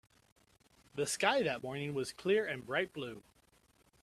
The 0.95 1.05
sky 1.05 1.43
that 1.43 1.61
morning 1.61 1.93
was 1.93 2.11
clear 2.11 2.43
and 2.43 2.65
bright 2.65 2.91
blue. 2.91 3.21